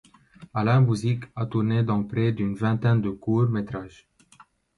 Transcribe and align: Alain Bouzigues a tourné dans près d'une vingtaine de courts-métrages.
Alain 0.55 0.81
Bouzigues 0.81 1.29
a 1.35 1.45
tourné 1.45 1.83
dans 1.83 2.03
près 2.03 2.31
d'une 2.31 2.55
vingtaine 2.55 3.03
de 3.03 3.11
courts-métrages. 3.11 4.09